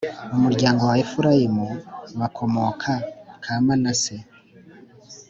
umuryango 0.35 0.81
wa 0.89 0.95
Efurayimu 1.03 1.67
bakomoka 2.19 2.91
ka 3.43 3.55
manase 3.65 4.17